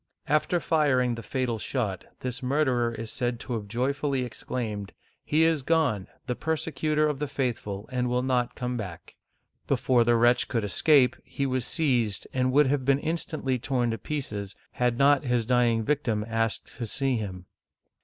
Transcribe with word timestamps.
After 0.27 0.59
firing 0.59 1.13
the 1.13 1.21
fatal 1.21 1.59
shot, 1.59 2.05
this 2.21 2.41
murderer 2.41 2.91
is 2.91 3.11
said 3.11 3.39
to 3.41 3.53
have 3.53 3.67
joyfully 3.67 4.23
exclaimed," 4.25 4.93
He 5.23 5.43
is 5.43 5.61
gone, 5.61 6.07
the 6.25 6.35
persecutor 6.35 7.07
of 7.07 7.19
the 7.19 7.27
faithful, 7.27 7.87
and 7.91 8.09
will 8.09 8.23
not 8.23 8.55
come 8.55 8.75
back!" 8.77 9.13
Before 9.67 10.03
the 10.03 10.15
wretch 10.15 10.47
could 10.47 10.63
escape, 10.63 11.17
he 11.23 11.45
was 11.45 11.67
seized, 11.67 12.25
and 12.33 12.51
would 12.51 12.65
.have 12.65 12.83
been 12.83 12.97
instantly 12.97 13.59
torn 13.59 13.91
to 13.91 13.99
pieces, 13.99 14.55
had 14.71 14.97
not 14.97 15.25
his 15.25 15.45
dying 15.45 15.83
victim 15.83 16.25
asked 16.27 16.77
to 16.79 16.87
see 16.87 17.17
him. 17.17 17.45